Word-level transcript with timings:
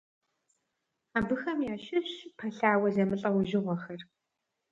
Абыхэм 1.17 1.59
ящыщщ 1.73 2.15
пэлъауэ 2.37 2.89
зэмылӀэужьыгъуэхэр. 2.95 4.01